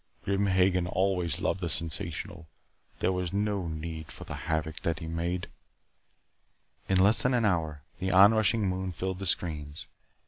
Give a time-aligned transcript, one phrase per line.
[0.25, 2.47] Grim Hagen always loved the sensational.
[2.97, 5.47] There was no need for the havoc that he made"
[6.89, 9.85] In less than an hour, the onrushing moon filled the screens.